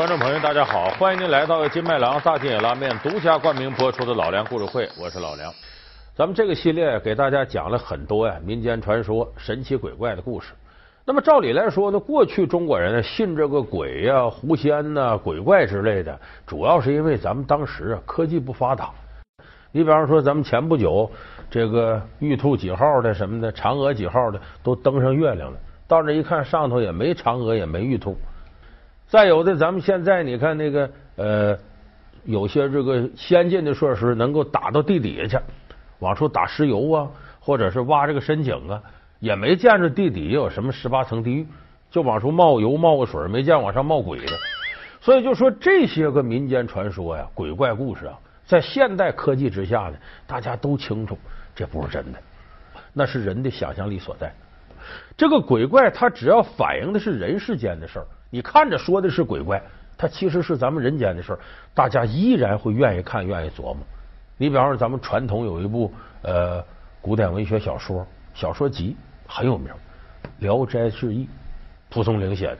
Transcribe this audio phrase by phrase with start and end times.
[0.00, 5.52] 观众朋友，大家好，欢迎您来到金麦郎大金野拉面独家冠名播出的老梁故事会，我是老梁。
[6.14, 10.54] 咱们这个系列给大家讲了很多呀民间传说、神奇鬼怪的故事。
[11.04, 18.88] 那么照理来说呢，过去中国人信这个鬼呀、狐仙呐、鬼怪之类的，主要是因为咱们当时啊科技不发达。
[19.70, 21.10] 你比方说，咱们前不久
[21.50, 28.16] 这个玉兔几号的什么的，嫦娥几号的都登上月亮了，到那一看，上头也没嫦娥，也没玉兔。
[29.10, 31.58] 再有的，咱们现在你看那个呃，
[32.22, 35.44] 有些这个先进的设施能够打到地底下去，
[35.98, 37.10] 往出打石油啊，
[37.40, 38.80] 或者是挖这个深井啊，
[39.18, 41.46] 也没见着地底下有什么十八层地狱，
[41.90, 44.32] 就往出冒油冒个水，没见往上冒鬼的。
[45.00, 48.16] 所以就说这些个民间传说呀、鬼怪故事啊，
[48.46, 51.18] 在现代科技之下呢，大家都清楚
[51.52, 52.18] 这不是真的，
[52.92, 54.32] 那是人的想象力所在。
[55.16, 58.06] 这个鬼怪它只要反映的是人世间的事儿。
[58.30, 59.60] 你看着说的是鬼怪，
[59.98, 61.38] 它其实是咱们人间的事儿，
[61.74, 63.78] 大家依然会愿意看、愿意琢磨。
[64.36, 65.92] 你比方说，咱们传统有一部
[66.22, 66.64] 呃
[67.02, 69.70] 古典文学小说小说集很有名，
[70.38, 71.24] 《聊斋志异》，
[71.90, 72.58] 蒲松龄写的。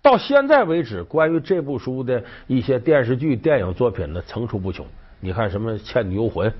[0.00, 4.86] 到现在为止，关于这部书的一些电视剧、电影作品呢，层出不穷。
[5.20, 6.50] 你看什么《倩女幽魂》，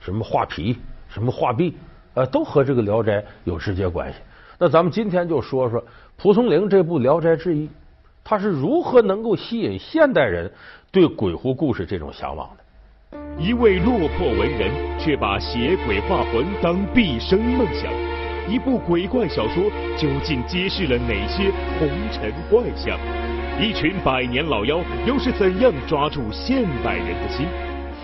[0.00, 0.78] 什么画皮，
[1.08, 1.76] 什么画壁，
[2.14, 4.18] 呃，都和这个《聊斋》有直接关系。
[4.58, 5.82] 那咱们今天就说说
[6.18, 7.66] 蒲松龄这部《聊斋志异》。
[8.24, 10.50] 他是如何能够吸引现代人
[10.92, 12.64] 对鬼狐故事这种向往的？
[13.42, 17.90] 一位落魄文人却把写鬼画魂当毕生梦想，
[18.48, 19.64] 一部鬼怪小说
[19.96, 22.96] 究竟揭示了哪些红尘怪象？
[23.60, 27.46] 一群百年老妖又是怎样抓住现代人的心？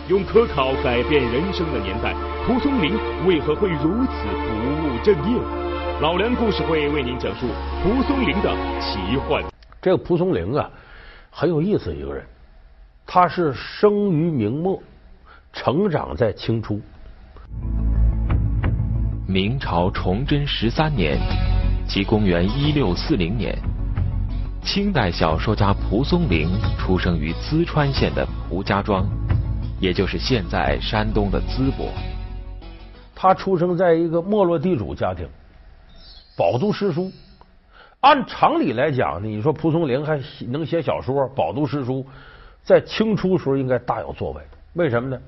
[0.08, 2.14] 用科考改变人生的年代，
[2.46, 2.94] 蒲松龄
[3.26, 5.40] 为何会如此不务正业？
[6.00, 7.46] 老梁故事会为您讲述
[7.82, 9.55] 蒲松龄的奇幻。
[9.86, 10.68] 这个蒲松龄啊，
[11.30, 12.26] 很有意思一个人。
[13.06, 14.82] 他是生于明末，
[15.52, 16.80] 成长在清初。
[19.28, 21.20] 明朝崇祯十三年，
[21.86, 23.56] 即公元一六四零年，
[24.60, 29.08] 清代小说家蒲松龄出生于淄川县的蒲家庄，
[29.78, 31.92] 也就是现在山东的淄博。
[33.14, 35.28] 他出生在一个没落地主家庭，
[36.36, 37.08] 饱读诗书。
[38.06, 42.06] 按常理来讲呢，你说蒲松龄还能写小说、饱读诗书，
[42.62, 44.40] 在清初时候应该大有作为。
[44.74, 45.20] 为什么呢？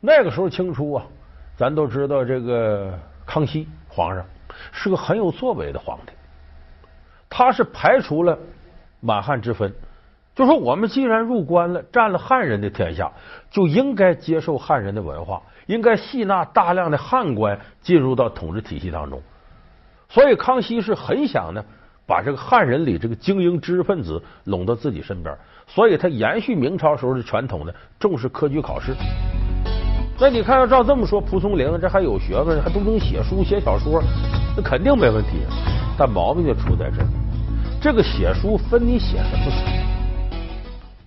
[0.00, 1.04] 那个时候清初啊，
[1.58, 4.24] 咱都知道这个康熙皇上
[4.72, 6.12] 是个很有作为的皇帝，
[7.28, 8.38] 他是排除了
[9.00, 9.70] 满汉之分，
[10.34, 13.12] 就说我们既然入关了，占了汉人的天下，
[13.50, 19.20] 就应该接受汉人的文化，应该吸纳大量的汉官进入到统治体系当中。
[20.08, 21.62] 所以康熙是很想呢。
[22.12, 25.34] 把这个汉人里这个精英知识分子拢到自己身边，
[25.66, 28.94] 所以他延续明朝时候的传统呢，重视科举考试。
[30.20, 34.02] 那你看，要照这么说，蒲松龄这还有学问，还都能写书写小说，
[34.54, 35.38] 那肯定没问题。
[35.96, 37.08] 但毛病就出在这儿，
[37.80, 39.64] 这个写书分你写什么书。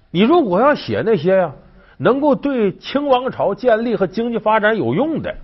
[0.10, 1.52] 你如果要写那些呀，
[1.98, 5.36] 能够对清王朝建立和经济发展有用的，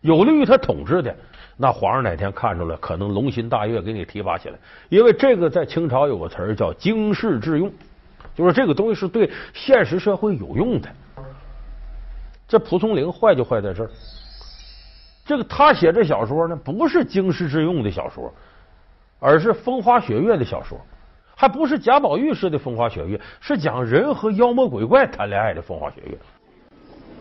[0.00, 1.14] 有利于他统治的。
[1.58, 4.58] 那皇上哪天看出来，可能龙心大悦，给你提拔起来。
[4.90, 7.72] 因为这个在清朝有个词儿叫“经世致用”，
[8.36, 10.88] 就是这个东西是对现实社会有用的。
[12.46, 13.90] 这蒲松龄坏就坏在这儿，
[15.24, 18.30] 这个他写这小说呢，不是经世致用的小说，
[19.18, 20.78] 而是风花雪月的小说，
[21.34, 26.18] 还不是贾宝玉式的风花雪月，是讲人和妖魔鬼怪谈恋爱的风花雪月。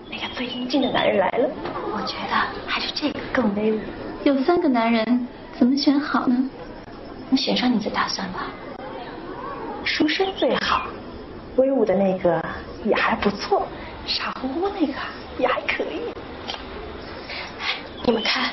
[0.09, 1.49] 那个最英俊的男人来了，
[1.93, 2.35] 我觉得
[2.67, 3.79] 还是这个更威武。
[4.25, 6.49] 有三个男人，怎么选好呢？
[7.29, 8.47] 我选上你再打算吧。
[9.83, 10.87] 书生最好，
[11.57, 12.43] 威武的那个
[12.83, 13.67] 也还不错，
[14.07, 14.93] 傻乎乎那个
[15.37, 16.11] 也还可以。
[18.03, 18.49] 你们看，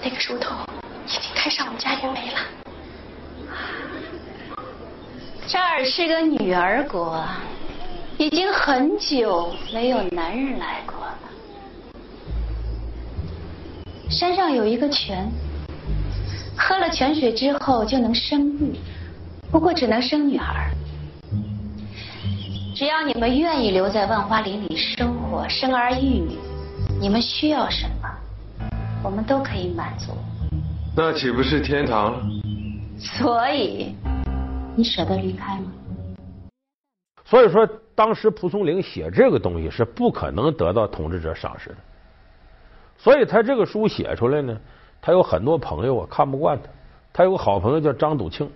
[0.00, 0.56] 那个书童
[1.04, 2.38] 已经开上我们家园梅了。
[5.48, 7.20] 这儿是个女儿国，
[8.18, 10.97] 已经很久没有男人来过。
[14.10, 15.30] 山上有一个泉，
[16.56, 18.74] 喝了泉水之后就能生育，
[19.50, 20.70] 不过只能生女儿。
[22.74, 26.38] 只要你们愿意留在万花林里生活，生儿育女，
[26.98, 28.08] 你们需要什么，
[29.04, 30.12] 我们都可以满足。
[30.96, 32.18] 那岂不是天堂？
[32.98, 33.94] 所以，
[34.74, 35.70] 你舍得离开吗？
[37.26, 41.76] 所以说，当时蒲松龄写这个东西是不可能得到统治者赏识的。
[42.98, 44.58] 所以他这个书写出来呢，
[45.00, 46.68] 他有很多朋友啊看不惯他。
[47.12, 48.50] 他有个好朋友叫张笃庆，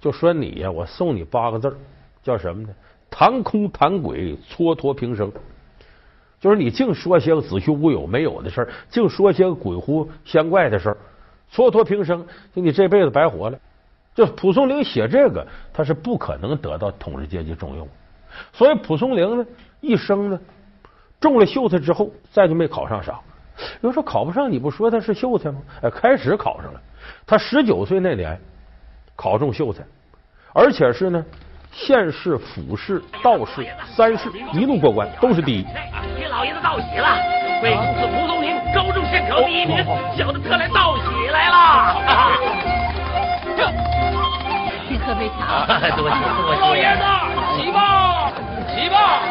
[0.00, 1.76] 就说你呀，我送你八个字
[2.22, 2.68] 叫什么呢？
[3.10, 5.30] 谈空谈鬼，蹉跎平生。
[6.40, 10.96] 就是你净说些个子虚乌有、没有的事儿，净说些个鬼狐仙怪的事儿，
[11.52, 13.58] 蹉跎平生，就你这辈子白活了。
[14.14, 17.88] 就蒲松龄写这个，他是不可能得到统治阶级重用。
[18.52, 19.46] 所以蒲松龄呢，
[19.80, 20.40] 一生呢
[21.20, 23.20] 中了秀才之后，再就没考上啥。
[23.80, 25.58] 有人说考不上，你不说他是秀才吗？
[25.82, 26.80] 哎，开始考上了。
[27.26, 28.38] 他十九岁那年
[29.16, 29.82] 考中秀才，
[30.52, 31.24] 而且是呢
[31.70, 33.66] 县试、府试、道试
[33.96, 35.66] 三试一路过关，都是第一。
[36.18, 37.16] 给老爷子道喜了，
[37.60, 39.84] 贵公子蒲松龄高中县考第一名，
[40.16, 41.56] 小的特来道喜来了。
[43.56, 43.66] 这，
[44.88, 45.66] 请喝杯茶。
[45.96, 46.60] 多谢多谢。
[46.60, 47.02] 老爷子，
[47.56, 48.32] 起吧，
[48.68, 49.22] 起吧。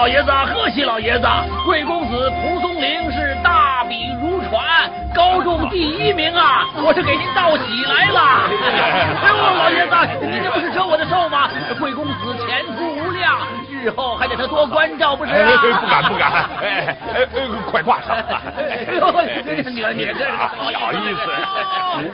[0.00, 1.28] 老爷子，贺喜老爷子！
[1.66, 6.64] 贵公子蒲松龄是大笔如椽，高中第一名啊！
[6.82, 8.48] 我是给您道喜来了。
[9.20, 9.94] 哎呦，老爷子，
[10.24, 11.50] 您这不是折我的寿吗？
[11.78, 15.32] 贵公子前途无量，日后还得他多关照，不是？
[15.34, 17.26] 不敢不敢，哎哎，
[17.70, 18.16] 快挂上。
[18.56, 19.04] 哎呦，
[19.44, 20.24] 你你这
[20.56, 21.30] 不好意思。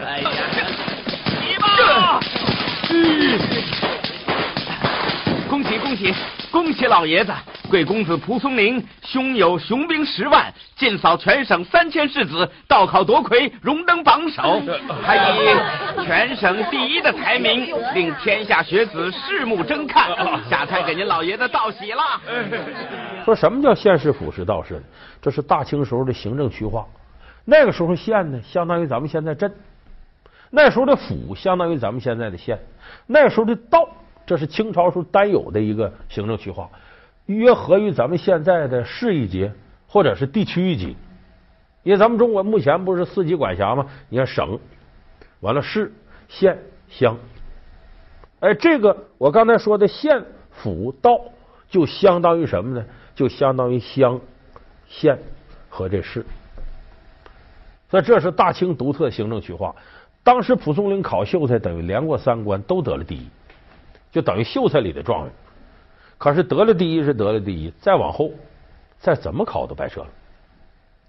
[0.05, 0.27] 哎呀，
[1.41, 2.19] 你吧。
[5.49, 6.13] 恭喜恭喜！
[6.51, 7.33] 恭喜老爷子，
[7.67, 14.63] 贵公子蒲松龄，胸有雄兵十万，尽扫全省三千士子，道考夺魁，荣登榜首，
[15.03, 20.11] 还以全省第一的才名，令天下学子拭目争看。
[20.49, 22.03] 下差给您老爷子道喜了。
[23.25, 24.83] 说什么叫县市府是道士呢？
[25.21, 26.87] 这是大清时候的行政区划。
[27.45, 29.51] 那个时候县呢，相当于咱们现在镇；
[30.51, 32.57] 那时候的府，相当于咱们现在的县；
[33.07, 33.89] 那时候的道。
[34.29, 36.69] 这是清朝时候单有的一个行政区划，
[37.27, 39.51] 约合于咱们现在的市一级
[39.87, 40.97] 或者是地区一级。
[41.83, 43.87] 因为咱们中国目前不是四级管辖吗？
[44.09, 44.59] 你看省，
[45.41, 45.93] 完了市、
[46.29, 46.59] 县、
[46.89, 47.17] 乡。
[48.41, 51.21] 哎，这个我刚才说的县、府、道，
[51.69, 52.85] 就相当于什么呢？
[53.15, 54.21] 就相当于乡、
[54.89, 55.19] 县
[55.69, 56.27] 和这市。
[57.89, 59.75] 所以这是大清独特行政区划。
[60.25, 63.29] 当时蒲松龄考秀才，等于连过三关，都得了第一。
[64.11, 65.33] 就等于秀才里的状元，
[66.19, 68.31] 可是得了第一是得了第一，再往后
[68.99, 70.07] 再怎么考都白扯了。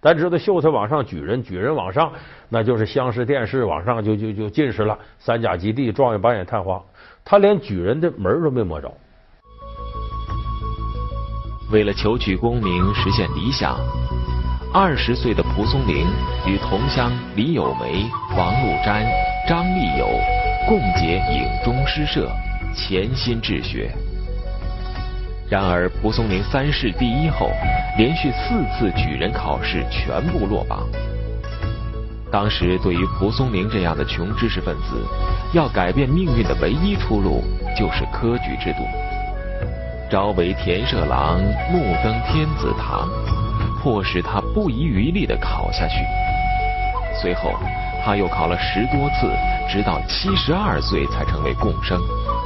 [0.02, 2.12] 咱知道秀才往上举人，举人往上，
[2.50, 6.82] 那就是乡试、殿试，往上就就就进士了，三甲及第，状元、榜眼、探花，
[7.26, 8.94] 他连举人的门都没摸着。
[11.72, 13.78] 为了求取功名，实现理想，
[14.74, 16.06] 二十岁的蒲松龄
[16.46, 19.04] 与同乡李有梅、王禄瞻、
[19.48, 20.08] 张立友
[20.68, 22.30] 共结影中诗社。
[22.76, 23.90] 潜心治学，
[25.50, 27.50] 然而蒲松龄三试第一后，
[27.98, 30.86] 连续四次举人考试全部落榜。
[32.30, 35.02] 当时对于蒲松龄这样的穷知识分子，
[35.54, 37.42] 要改变命运的唯一出路
[37.78, 38.84] 就是科举制度。
[40.12, 41.40] 朝为田舍郎，
[41.72, 43.10] 暮登天子堂，
[43.82, 45.96] 迫使他不遗余力的考下去。
[47.22, 47.54] 随后，
[48.04, 49.32] 他又考了十多次，
[49.70, 51.98] 直到七十二岁才成为贡生。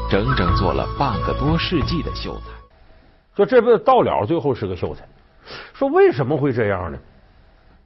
[0.07, 2.60] 整整做了半个多世纪的秀才，
[3.35, 5.07] 说这辈子到了最后是个秀才。
[5.73, 6.97] 说为什么会这样呢？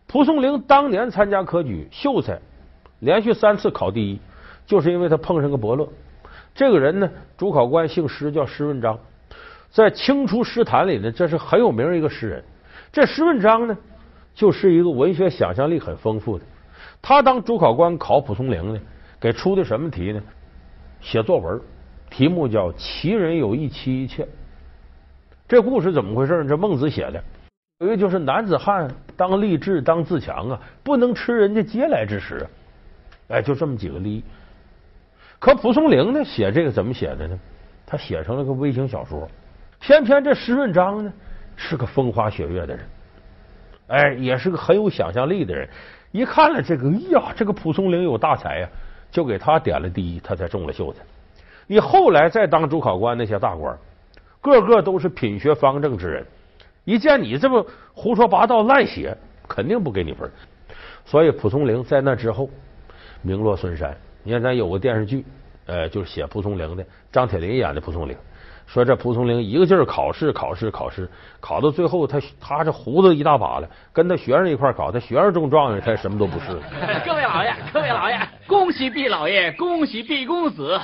[0.08, 2.40] 蒲松龄当年参加科举秀才，
[3.00, 4.20] 连续三次考第一，
[4.66, 5.88] 就是因为他碰上个伯乐。
[6.54, 9.00] 这个人呢，主考官姓施，叫施润章，
[9.70, 12.44] 在清初诗坛里呢，这是很有名一个诗人。
[12.92, 13.78] 这施润章呢，
[14.34, 16.46] 就是一个文学想象力很丰富的。
[17.02, 18.80] 他当主考官考蒲松龄呢，
[19.20, 20.22] 给出的什么题呢？
[21.02, 21.60] 写作文。
[22.10, 24.28] 题目叫“奇人有一妻一妾”，
[25.48, 26.44] 这故事怎么回事？
[26.48, 27.24] 这孟子写的，
[27.80, 32.44] 一个就是男子汉当立志当自强啊，不能吃人家嗟来之食。
[33.28, 34.24] 哎，就这么几个利益。
[35.38, 37.40] 可蒲松龄呢，写这个怎么写的呢？
[37.86, 39.28] 他写成了个微型小说。
[39.80, 41.14] 偏偏这施润章呢，
[41.56, 42.86] 是个风花雪月的人，
[43.86, 45.70] 哎，也是个很有想象力的人。
[46.12, 48.70] 一看了这个，哎呀，这个蒲松龄有大才呀，
[49.12, 51.04] 就给他点了第一，他才中了秀才。
[51.68, 53.78] 你后来再当主考官那些大官，
[54.46, 56.26] 个个都是品学方正之人，
[56.84, 60.30] 一见你这么胡说八道、乱写，肯定不给你分。
[61.04, 62.48] 所以蒲松龄在那之后
[63.24, 63.96] 名落孙山。
[64.24, 65.26] 你看，咱有个电视剧，
[65.66, 68.16] 呃，就是写蒲松龄的，张铁林演的蒲松龄。
[68.68, 71.08] 说这蒲松龄一个劲儿考试，考试，考试，
[71.40, 76.48] 考到最后，他他这胡子一大把了，跟他学生一块考，他学生中状元，他什么都不是。
[77.06, 80.80] 各位老爷，各位老爷，恭喜毕老爷，恭喜毕公子，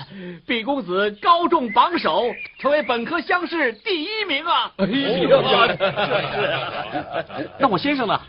[0.48, 4.72] 毕公子高中榜首，成为本科乡试第一名啊！
[4.78, 7.50] 哎呀，这是。
[7.60, 8.20] 那我先生呢？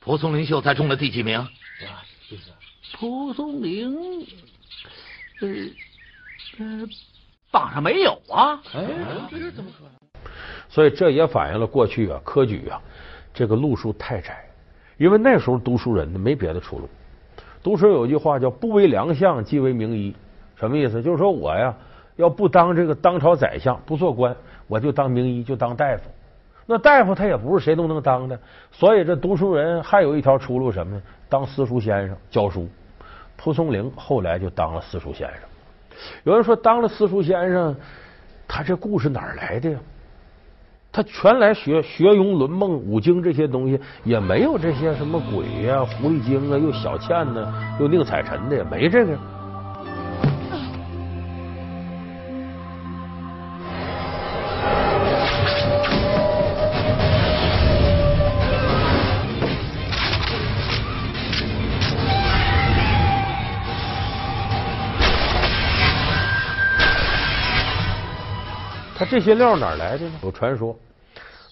[0.00, 1.46] 蒲松龄秀才中了第几名？
[2.98, 4.26] 蒲松龄。
[5.40, 5.48] 呃
[6.58, 6.88] 呃，
[7.50, 8.60] 榜上没有啊？
[8.74, 8.84] 哎，
[9.30, 10.30] 这怎么可能？
[10.68, 12.80] 所以这也反映了过去啊科举啊
[13.32, 14.44] 这个路数太窄，
[14.98, 16.88] 因为那时候读书人呢没别的出路。
[17.66, 20.14] 读书有句话叫“不为良相，即为名医”，
[20.54, 21.02] 什么意思？
[21.02, 21.74] 就是说我呀
[22.14, 24.36] 要不当这个当朝宰相，不做官，
[24.68, 26.02] 我就当名医，就当大夫。
[26.64, 28.38] 那大夫他也不是谁都能当的，
[28.70, 31.02] 所以这读书人还有一条出路，什么呢？
[31.28, 32.68] 当私塾先生教书。
[33.36, 35.40] 蒲松龄后来就当了私塾先生。
[36.22, 37.74] 有人说，当了私塾先生，
[38.46, 39.78] 他这故事哪儿来的呀？
[40.96, 49.12] 他全来学学庸论梦五经这些东西，也没有这些什么鬼呀、狐狸精啊，又小倩呢，又宁采臣的，也没这个。
[69.06, 70.12] 这些料哪来的呢？
[70.22, 70.76] 有传说，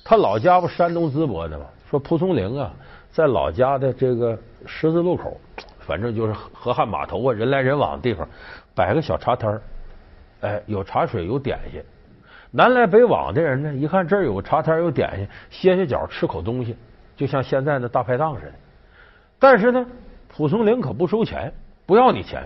[0.05, 1.65] 他老家不山东淄博的吗？
[1.89, 2.73] 说蒲松龄啊，
[3.11, 5.41] 在老家的这个十字路口，
[5.79, 8.29] 反正就是河汉码头啊，人来人往的地方，
[8.75, 9.63] 摆个小茶摊儿，
[10.41, 11.83] 哎，有茶水，有点心。
[12.51, 16.77] 南来北往的人呢，一看这儿有茶摊有点心，歇歇脚，吃口东西，
[17.17, 18.53] 就像现在的大排档似的。
[19.39, 19.87] 但是呢，
[20.29, 21.53] 蒲松龄可不收钱，
[21.87, 22.43] 不要你钱。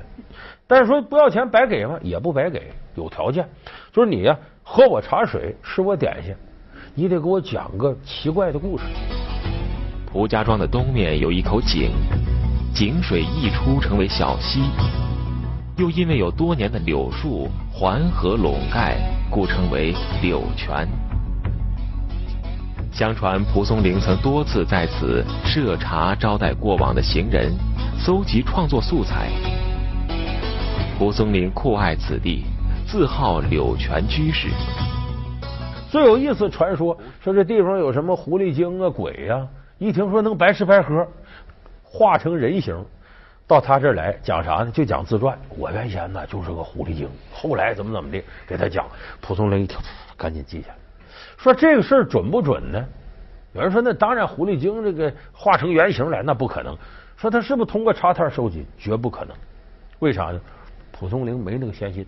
[0.67, 1.99] 但是说不要钱白给吗？
[2.03, 3.49] 也不白给，有条件，
[3.93, 4.39] 就是你呀。
[4.71, 6.35] 喝我茶水，吃我点心，
[6.95, 8.85] 你得给我讲个奇怪的故事。
[10.07, 11.91] 蒲家庄的东面有一口井，
[12.75, 14.61] 井水溢出成为小溪，
[15.79, 18.99] 又因为有多年的柳树环河笼盖，
[19.31, 20.87] 故称为柳泉。
[22.93, 27.57] 相传蒲松龄曾多次在此设茶招待过往的行人，
[27.99, 29.31] 搜集创作素材。
[30.99, 32.45] 蒲松龄酷爱此地。
[32.91, 34.49] 自号柳泉居士。
[35.91, 39.47] 最有意思传说说这地方有什么狐狸精啊鬼呀？
[39.77, 41.07] 一听说能白吃白喝，
[41.83, 42.83] 化成人形
[43.47, 44.71] 到他这儿来讲啥呢？
[44.71, 45.39] 就讲自传。
[45.51, 48.87] 我原先呢就是个狐狸精，后来怎么怎么的给他讲。
[49.21, 49.77] 蒲松龄一听，
[50.17, 50.77] 赶紧记下来。
[51.37, 52.83] 说这个事儿准不准呢？
[53.53, 56.75] 有人说那当然狐狸精这个化成原形来那不可能。
[57.19, 58.65] 说他是不是通过茶摊收集？
[58.79, 59.37] 绝不可能。
[59.99, 60.41] 为啥呢？
[60.91, 62.07] 蒲松龄没那个闲心。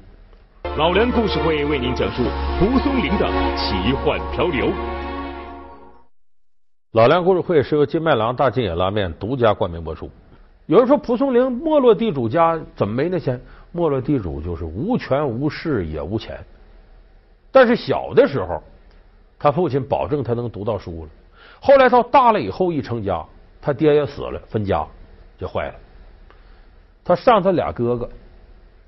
[0.63, 2.23] 老梁故事会为您讲述
[2.59, 3.27] 蒲松龄的
[3.57, 4.71] 奇幻漂流。
[6.93, 10.09] 老梁故事会是由金麦郎大金野拉面独家冠名播出。
[10.67, 13.41] 有人说蒲松龄没落地主家怎么没那钱？
[13.73, 16.39] 没落地主就是无权无势也无钱。
[17.51, 18.63] 但是小的时候，
[19.39, 21.11] 他父亲保证他能读到书了。
[21.61, 23.25] 后来到大了以后一成家，
[23.63, 24.87] 他爹也死了，分家
[25.39, 25.75] 就坏了。
[27.03, 28.09] 他上他俩哥哥。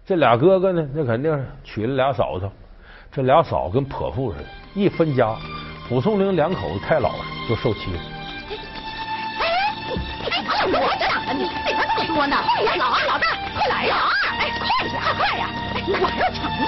[0.05, 2.51] 这俩哥哥呢，那肯定是娶了俩嫂子。
[3.13, 4.45] 这俩嫂跟泼妇似的，
[4.75, 5.37] 一分家，
[5.89, 7.19] 蒲松龄两口子太老实，
[7.49, 7.99] 就受欺负。
[9.39, 9.47] 哎，
[10.29, 12.37] 哎，我这啊，你怎么这么多呢？
[12.37, 13.97] 哎呀，老二，老大，快来呀！
[13.97, 15.47] 老二哎，快点，快呀！
[15.87, 16.65] 我还要抢你，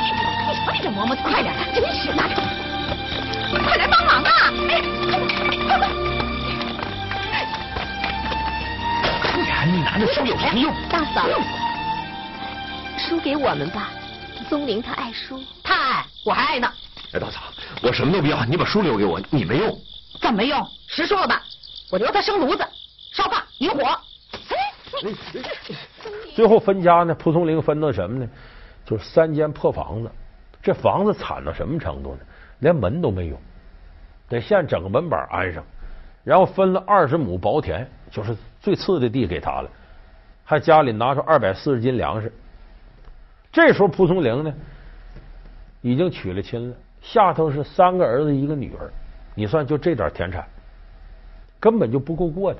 [0.46, 2.22] 你瞧你这磨磨蹭，快点，真是的，
[3.64, 4.30] 快来帮忙啊！
[4.70, 4.72] 哎，
[5.66, 5.88] 快快！
[9.32, 10.72] 不然你拿着书有什么用？
[10.88, 11.26] 大嫂。
[13.14, 13.90] 书给我们吧，
[14.48, 16.68] 松龄他爱书，他爱我还爱呢。
[17.12, 17.42] 哎，大嫂，
[17.80, 19.78] 我什么都不要，你把书留给我，你没用。
[20.20, 20.66] 怎么没用？
[20.88, 21.40] 实说了吧，
[21.92, 22.66] 我留他生炉子、
[23.12, 23.84] 烧饭、引火。
[26.34, 28.28] 最后分家呢，蒲松龄分到什么呢？
[28.84, 30.10] 就是三间破房子，
[30.60, 32.20] 这房子惨到什么程度呢？
[32.58, 33.40] 连门都没有，
[34.28, 35.62] 得现整个门板安上，
[36.24, 39.70] 然后分了二十亩薄田，就是最次的地给他了，
[40.44, 42.32] 还家里拿出二百四十斤粮食。
[43.54, 44.52] 这时候蒲松龄呢，
[45.80, 48.90] 已经娶了亲了，下头是三个儿子一个女儿，
[49.36, 50.44] 你算就这点田产，
[51.60, 52.58] 根本就不够过的。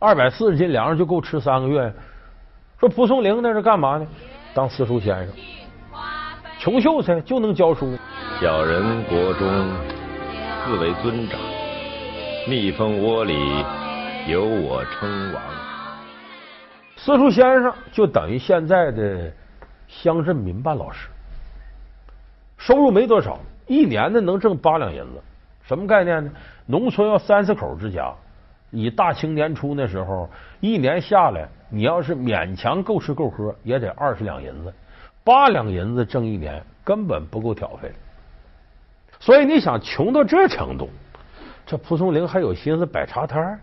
[0.00, 1.94] 二百四十斤粮食就够吃三个月。
[2.80, 4.06] 说蒲松龄那是干嘛呢？
[4.52, 5.28] 当私塾先生，
[6.58, 7.96] 穷秀才就能教书。
[8.40, 9.48] 小人国中
[10.66, 11.38] 自为尊长，
[12.48, 13.64] 蜜蜂窝里
[14.26, 15.42] 有我称王。
[16.96, 19.32] 私塾先生就等于现在的。
[19.88, 21.08] 乡镇民办老师
[22.56, 25.22] 收入没多少，一年呢能挣八两银子。
[25.66, 26.30] 什么概念呢？
[26.66, 28.12] 农村要三四口之家，
[28.70, 30.28] 以大清年初那时候，
[30.60, 34.72] 一年下来，你要是勉强够吃够喝，也得二十两银子。
[35.24, 37.92] 八两银子挣一年，根本不够挑费。
[39.20, 40.88] 所以你想穷到这程度，
[41.66, 43.60] 这蒲松龄还有心思摆茶摊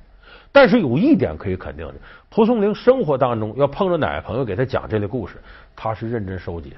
[0.52, 1.96] 但是有一点可以肯定的，
[2.30, 5.36] 蒲松龄生活当中要碰着哪个朋友给他讲这类故事，
[5.76, 6.78] 他是认真收集的。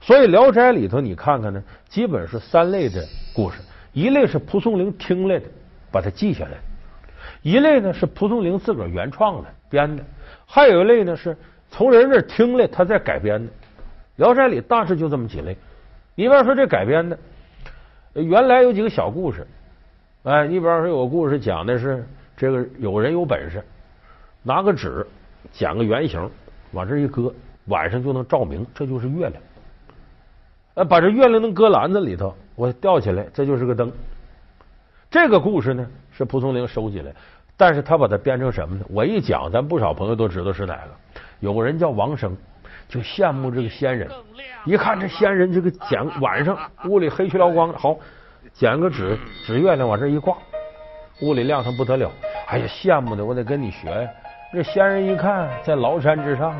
[0.00, 3.04] 所以《聊斋》里头你看看呢，基本是三类的
[3.34, 3.58] 故事：
[3.92, 5.46] 一类是蒲松龄听来的，
[5.90, 6.52] 把它记下来；
[7.42, 10.02] 一类呢是蒲松龄自个儿原创的编的；
[10.46, 11.36] 还有一类呢是
[11.68, 13.46] 从人那听来，他在改编的。
[14.16, 15.56] 《聊斋》里大致就这么几类。
[16.14, 17.18] 你比方说这改编的，
[18.14, 19.44] 原来有几个小故事，
[20.22, 22.06] 哎，你比方说有个故事讲的是。
[22.40, 23.62] 这个有人有本事，
[24.42, 25.06] 拿个纸
[25.52, 26.30] 剪个圆形，
[26.72, 27.30] 往这一搁，
[27.66, 29.34] 晚上就能照明，这就是月亮。
[30.72, 33.92] 呃，把这月亮能搁篮子里头，我吊起来，这就是个灯。
[35.10, 37.12] 这个故事呢是蒲松龄收集来，
[37.58, 38.86] 但是他把它编成什么呢？
[38.88, 41.20] 我一讲，咱不少朋友都知道是哪个。
[41.40, 42.34] 有个人叫王生，
[42.88, 44.10] 就羡慕这个仙人，
[44.64, 46.56] 一看这仙人这个剪晚上
[46.86, 47.98] 屋里黑黢燎光，好
[48.54, 50.38] 剪个纸纸月亮往这一挂。
[51.22, 52.10] 屋里亮堂不得了，
[52.46, 54.10] 哎呀，羡慕的我得跟你学呀！
[54.52, 56.54] 这仙人一看在崂山之上，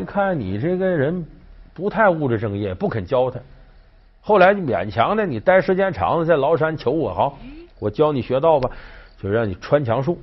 [0.00, 1.26] 一看你这个人
[1.74, 3.40] 不太务实正业，不肯教他。
[4.20, 7.38] 后来勉强的，你待时间长了，在崂山求我好，
[7.80, 8.70] 我教你学道吧，
[9.20, 10.20] 就让你穿墙术。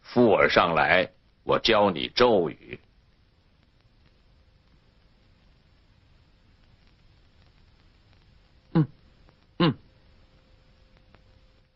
[0.00, 1.08] 附耳上来，
[1.44, 2.78] 我教你咒语。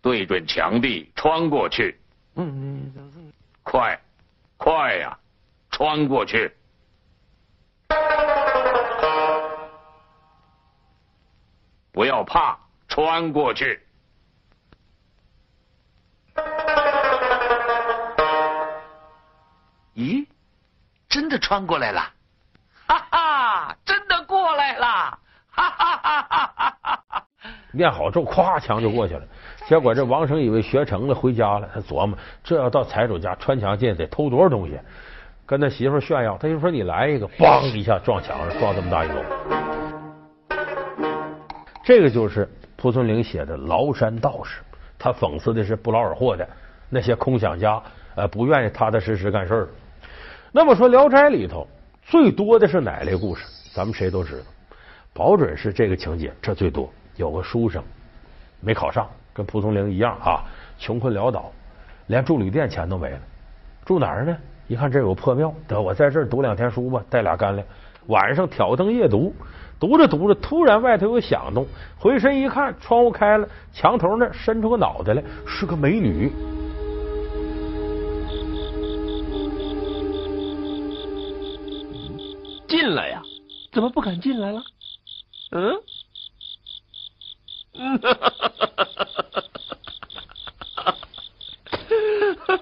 [0.05, 1.99] 对准墙壁穿过去，
[2.35, 2.93] 嗯，
[3.63, 3.99] 快，
[4.59, 5.19] 快呀，
[5.71, 6.55] 穿过去，
[11.91, 13.81] 不要怕，穿过去。
[19.95, 20.27] 咦，
[21.09, 22.13] 真的穿过来了，
[27.75, 29.23] 念好咒，咵，墙就过去了。
[29.67, 31.69] 结果这王生以为学成了，回家了。
[31.75, 34.79] 他琢磨，这要到财主家穿墙进，得偷多少东西？
[35.47, 39.17] 跟他媳妇炫耀，他就说：“你来一个，梆一下撞墙上，撞这么大一洞。”
[41.85, 44.61] 这个就是蒲松龄写的《崂山道士》，
[44.99, 46.49] 他讽刺的是不劳而获的
[46.89, 47.83] 那些空想家，
[48.15, 49.69] 呃，不愿意踏踏实实干事儿。
[50.51, 51.67] 那么说，《聊斋》里头
[52.03, 53.45] 最多的是哪类故事？
[53.75, 54.45] 咱们谁都知道，
[55.13, 56.91] 保准是这个情节，这最多。
[57.17, 57.83] 有个书生
[58.61, 59.09] 没考上。
[59.37, 60.45] 跟蒲松龄一样啊，
[60.79, 61.51] 穷困潦倒，
[62.07, 63.19] 连住旅店钱都没了。
[63.85, 64.39] 住哪儿呢？
[64.69, 67.67] 一看这有个破庙，得我在这儿读两天书吧，带俩干粮。
[68.07, 69.35] 晚上挑灯夜读，
[69.81, 71.67] 读着读着，突然外头有响动，
[71.99, 76.31] 回身一看，窗户开了，墙头那伸出个脑袋来，是个美女。
[82.69, 83.21] 进来呀？
[83.73, 84.63] 怎么不敢进来了？
[85.51, 85.75] 嗯？
[87.77, 88.01] 嗯，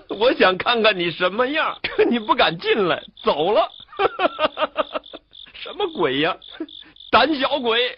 [0.18, 3.68] 我想看看你什么样，可 你不敢进来，走了。
[5.54, 6.36] 什么鬼呀，
[7.10, 7.94] 胆小鬼！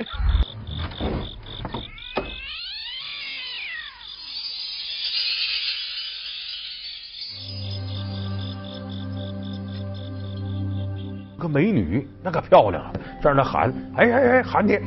[11.38, 14.78] 个美女，那可漂亮，在那喊，哎哎哎，喊你，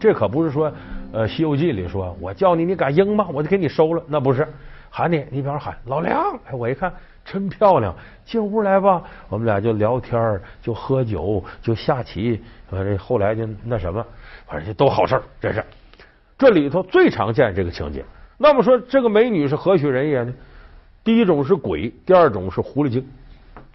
[0.00, 0.72] 这可不是说。
[1.12, 3.26] 呃，《西游记》里说：“我叫你，你敢应吗？
[3.32, 4.46] 我就给你收了。”那不是
[4.90, 6.20] 喊你，你比方喊老梁。
[6.46, 6.92] 哎，我一看
[7.24, 9.02] 真漂亮，进屋来吧。
[9.28, 12.42] 我们俩就聊天，就喝酒，就下棋。
[12.68, 14.04] 反正后来就那什么，
[14.46, 15.64] 反正都好事这是
[16.36, 18.04] 这里头最常见这个情节。
[18.36, 20.34] 那么说，这个美女是何许人也呢？
[21.02, 23.06] 第一种是鬼，第二种是狐狸精，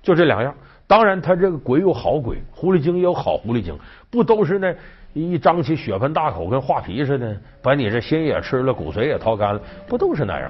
[0.01, 0.53] 就这两样。
[0.85, 3.75] 当然，他这个鬼有好鬼，狐狸精也有好狐狸精，
[4.11, 4.75] 不都是那？
[5.13, 10.49] 一张起血盆大口，跟画皮似的，把你这心也吃了，骨髓也掏干了，不都是那样？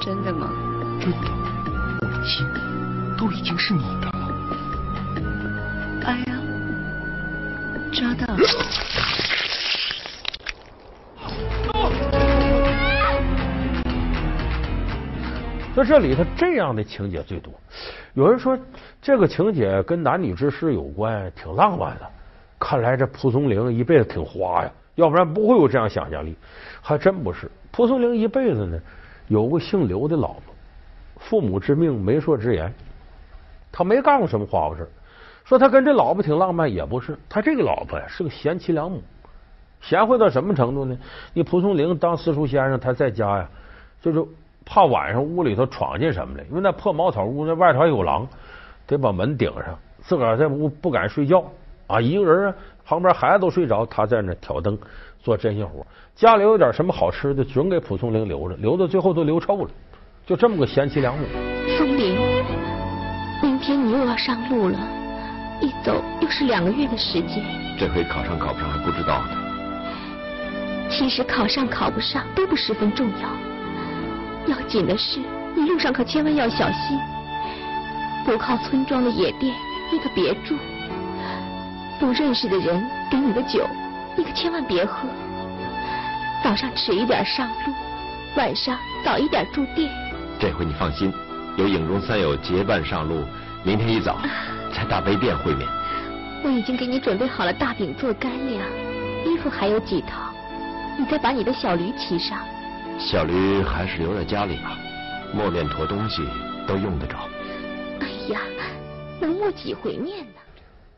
[0.00, 0.50] 真的吗？
[0.98, 1.18] 真的，
[2.00, 2.46] 我的心
[3.18, 4.12] 都已经是你的了。
[6.06, 6.40] 哎呀，
[7.92, 8.34] 抓到！
[15.76, 17.52] 在这里头，这样的情节最多。
[18.14, 18.56] 有人说，
[19.02, 22.10] 这个情节跟男女之事有关，挺浪漫的。
[22.58, 26.34] 看来这蒲松龄一辈子挺花呀，要不然不会有这样想象力。
[26.80, 28.80] 还真不是，蒲松龄一辈子呢，
[29.28, 30.42] 有个姓刘的老婆，
[31.18, 32.72] 父母之命，媒妁之言，
[33.72, 34.88] 他没干过什么花花事
[35.44, 37.18] 说他跟这老婆挺浪漫，也不是。
[37.28, 39.02] 他这个老婆呀，是个贤妻良母，
[39.82, 40.96] 贤惠到什么程度呢？
[41.34, 43.48] 你蒲松龄当私塾先生，他在家呀，
[44.00, 44.24] 就是
[44.64, 48.26] 怕晚上屋里头闯进什么来，因为那破茅草屋那外头还有狼，
[48.86, 51.44] 得把门顶上，自个儿在屋不敢睡觉。
[51.94, 52.54] 啊，一个人啊，
[52.84, 54.76] 旁边孩子都睡着，他在那挑灯
[55.22, 55.86] 做针线活。
[56.16, 59.70] 家里有点什么好吃的，准给蒲松龄留着，留到最后都留臭了。
[60.26, 61.24] 就这么个贤妻良母。
[61.78, 62.16] 松林，
[63.40, 64.78] 明天你又要上路了，
[65.60, 67.44] 一走又是两个月的时间。
[67.78, 69.28] 这回考上考不上还不知道呢。
[70.90, 75.20] 其实考上考不上都不十分重要，要紧的是
[75.54, 76.98] 你路上可千万要小心。
[78.24, 79.54] 不靠村庄的野店，
[79.92, 80.54] 你可别住；
[81.98, 83.66] 不认识的人给你的酒，
[84.16, 85.08] 你可千万别喝。
[86.42, 87.72] 早上迟一点上路，
[88.36, 89.90] 晚上早一点住店。
[90.38, 91.12] 这回你放心，
[91.56, 93.24] 有影中三友结伴上路，
[93.62, 94.18] 明天一早
[94.74, 95.66] 在大悲殿会面。
[96.42, 98.66] 我已经给你准备好了大饼做干粮，
[99.24, 100.30] 衣服还有几套，
[100.98, 102.38] 你再把你的小驴骑上。
[102.98, 104.76] 小驴还是留在家里吧，
[105.32, 106.22] 磨面驮东西
[106.66, 107.16] 都用得着。
[108.00, 108.40] 哎呀，
[109.20, 110.40] 能磨几回面呢？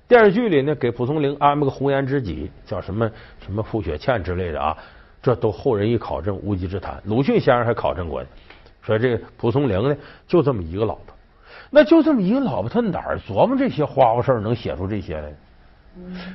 [0.08, 4.76] 电视剧里呢，给蒲松龄安排个红颜知己，叫什么什么傅雪倩之类的啊。
[5.20, 7.02] 这都后人一考证，无稽之谈。
[7.06, 8.28] 鲁迅先生还考证过呢，
[8.82, 9.96] 说这蒲松龄呢，
[10.28, 11.14] 就这么一个老婆，
[11.70, 15.34] 那就这么一个老婆，他哪儿琢磨这些花花事儿，能写出这些来？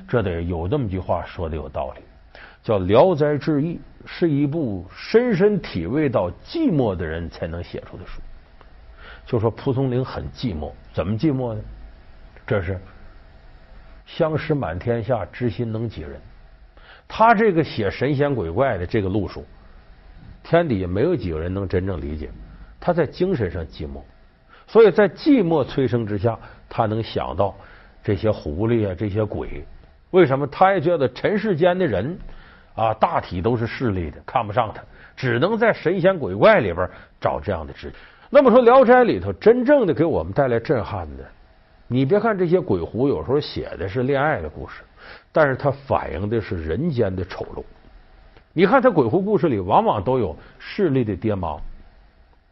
[0.08, 2.02] 这得有这么句话说的有道理，
[2.62, 8.20] 叫《聊斋志异》是一部深深体味到寂寞的人才能写出的书。
[9.26, 11.62] 就说蒲松龄很寂寞，怎么寂寞呢？
[12.46, 12.78] 这是
[14.16, 16.20] 相识满天下，知心能几人。
[17.08, 19.46] 他这个写神仙鬼怪的这个路数，
[20.44, 22.30] 天底下没有几个人能真正理解。
[22.80, 24.02] 他在精神上寂寞，
[24.68, 27.56] 所以在寂寞催生之下，他能想到
[28.04, 29.66] 这些狐狸啊，这些鬼。
[30.10, 30.46] 为什么？
[30.48, 32.18] 他也觉得尘世间的人
[32.76, 34.84] 啊，大体都是势利的，看不上他，
[35.16, 37.96] 只能在神仙鬼怪里边找这样的知己。
[38.30, 41.24] 那么说，《聊斋》里头真正的给我们带来震撼的，
[41.92, 44.82] 你别看这些鬼狐有时候写的是恋爱的故事。
[45.34, 47.62] 但是它反映的是人间的丑陋。
[48.54, 51.58] 你看，他鬼狐故事里往往都有势力的爹妈、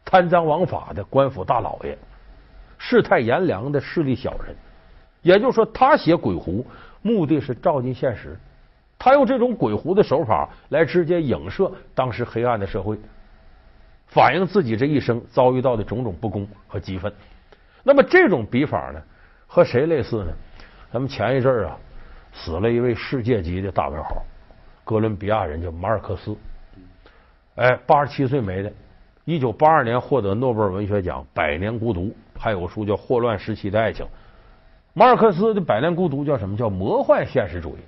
[0.04, 1.96] 贪赃枉法的官府大老爷、
[2.76, 4.54] 世态炎凉的势力小人。
[5.22, 6.66] 也就是说，他写鬼狐
[7.00, 8.36] 目的是照进现实，
[8.98, 12.98] 他用这种鬼狐的手法来直接影射当时黑暗的社会，
[14.06, 17.10] 反映自己这一生遭遇到的种种不公和激愤。
[17.82, 19.02] 那么这种笔法呢，
[19.52, 20.32] 和谁类似呢？
[20.92, 21.76] 咱们前一阵儿啊。
[22.32, 24.22] 死了一位世界级的大文豪，
[24.84, 26.36] 哥伦比亚人叫马尔克斯，
[27.56, 28.72] 哎，八十七岁没的。
[29.24, 32.02] 一九八二年获得诺贝尔文学奖，《百年孤独》，
[32.38, 34.06] 还有个书叫《霍乱时期的爱情》。
[34.94, 36.56] 马尔克斯的《百年孤独》叫什么？
[36.56, 37.80] 叫魔幻现实主义，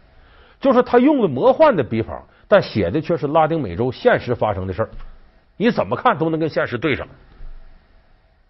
[0.59, 4.91] 就是他用的魔幻的笔法，但写的却是拉丁美洲现实发生的事儿。
[5.57, 7.07] 你怎么看都能跟现实对上。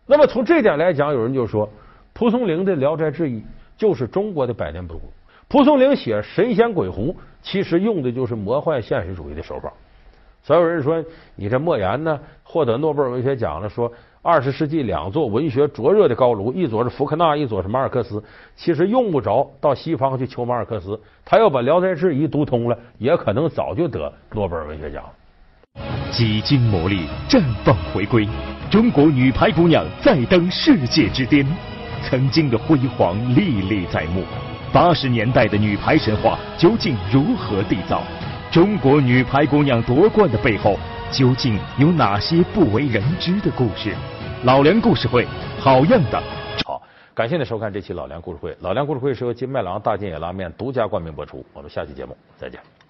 [0.07, 1.69] 那么从这点来讲，有人就说，
[2.15, 3.39] 蒲松龄的《聊斋志异》
[3.77, 5.07] 就是中国的《百年不古》。
[5.49, 9.73] 蒲松龄写神仙鬼狐，其实用的就是魔幻现实主义的手法。
[10.43, 11.03] 所有人说
[11.37, 13.91] 你这莫言呢，获得诺贝尔文学奖了，说
[14.23, 18.23] 二十世纪两座文学灼热的高炉，一左是福克纳，一左是马尔克斯。
[18.57, 25.05] 其实用不着到西方去求马尔克斯，他要把《聊斋志异》读通了，也可能早就得诺贝尔文学奖。
[26.11, 28.27] 几经磨砺，绽放回归，
[28.71, 31.47] 中国女排姑娘再登世界之巅，
[32.09, 34.25] 曾经的辉煌历历在目。
[34.73, 38.03] 八十年代的女排神话究竟如何缔造？
[38.51, 40.79] 中国女排姑娘夺冠的背后
[41.11, 43.95] 究竟有哪些不为人知的故事？
[44.45, 45.27] 老梁故事会，
[45.59, 46.23] 好样的！
[46.67, 46.83] 好，
[47.15, 48.57] 感谢您收看这期老梁故事会。
[48.61, 51.45] 老梁故事会是由金麦郎大金野拉面独家冠名播出。
[51.53, 52.82] 我们下期节目再见。